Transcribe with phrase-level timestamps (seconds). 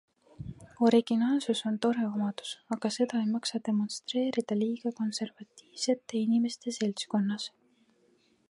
[0.87, 7.47] Originaalsus on tore omadus, aga seda ei maksa demonstreerida liiga konservatiivsete inimeste seltskonnas.